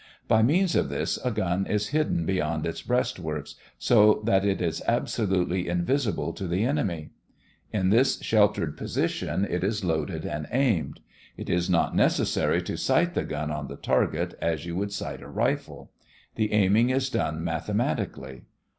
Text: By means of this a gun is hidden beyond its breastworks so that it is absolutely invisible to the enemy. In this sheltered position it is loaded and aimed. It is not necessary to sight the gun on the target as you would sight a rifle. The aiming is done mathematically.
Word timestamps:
By 0.27 0.41
means 0.41 0.75
of 0.75 0.89
this 0.89 1.19
a 1.23 1.29
gun 1.29 1.67
is 1.67 1.89
hidden 1.89 2.25
beyond 2.25 2.65
its 2.65 2.81
breastworks 2.81 3.53
so 3.77 4.23
that 4.25 4.43
it 4.43 4.59
is 4.59 4.81
absolutely 4.87 5.67
invisible 5.67 6.33
to 6.33 6.47
the 6.47 6.63
enemy. 6.63 7.11
In 7.71 7.91
this 7.91 8.19
sheltered 8.23 8.75
position 8.77 9.45
it 9.47 9.63
is 9.63 9.83
loaded 9.85 10.25
and 10.25 10.47
aimed. 10.51 11.01
It 11.37 11.51
is 11.51 11.69
not 11.69 11.95
necessary 11.95 12.63
to 12.63 12.77
sight 12.77 13.13
the 13.13 13.21
gun 13.23 13.51
on 13.51 13.67
the 13.67 13.77
target 13.77 14.33
as 14.41 14.65
you 14.65 14.75
would 14.75 14.91
sight 14.91 15.21
a 15.21 15.27
rifle. 15.27 15.91
The 16.33 16.51
aiming 16.51 16.89
is 16.89 17.11
done 17.11 17.43
mathematically. 17.43 18.45